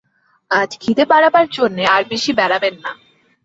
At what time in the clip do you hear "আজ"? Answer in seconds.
0.51-0.71